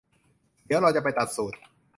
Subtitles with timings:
[0.65, 1.53] เดี๋ยวเราจะไปตัดสูท